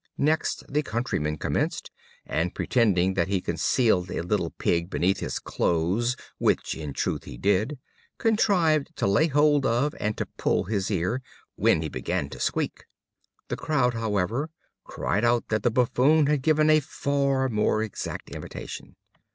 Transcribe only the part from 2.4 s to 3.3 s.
pretending that